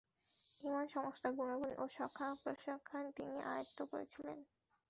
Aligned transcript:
ঈমানের 0.61 0.91
সমস্ত 0.91 1.23
গুণাগুণ 1.37 1.71
ও 1.73 1.85
সকল 1.87 1.95
শাখা-প্রশাখা 1.95 2.97
তিনি 3.17 3.37
আয়ত্ত 3.51 3.79
করেছিলেন। 3.91 4.37